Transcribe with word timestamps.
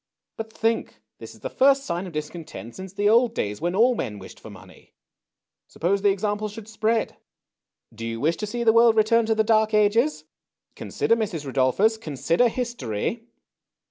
"But 0.37 0.51
think: 0.51 0.99
this 1.19 1.35
is 1.35 1.41
the 1.41 1.47
first 1.51 1.83
sign 1.85 2.07
of 2.07 2.13
discontent 2.13 2.73
since 2.75 2.91
the 2.91 3.07
old 3.07 3.35
days 3.35 3.61
when 3.61 3.75
all 3.75 3.93
men 3.93 4.17
wished 4.17 4.39
for 4.39 4.49
money. 4.49 4.93
Suppose 5.67 6.01
the 6.01 6.09
example 6.09 6.49
should 6.49 6.67
spread? 6.67 7.17
Do 7.93 8.07
you 8.07 8.19
wish 8.19 8.37
to 8.37 8.47
see 8.47 8.63
the 8.63 8.73
world 8.73 8.95
return 8.95 9.27
to 9.27 9.35
the 9.35 9.43
Dark 9.43 9.75
Ages? 9.75 10.23
Consider, 10.75 11.15
Mrs. 11.15 11.45
Rudolphus, 11.45 12.01
consider 12.01 12.47
history." 12.49 13.27